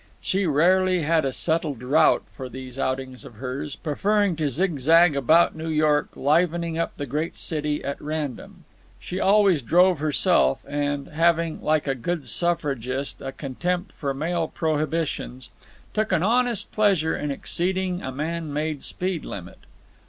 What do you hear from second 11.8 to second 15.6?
a good suffragist, a contempt for male prohibitions,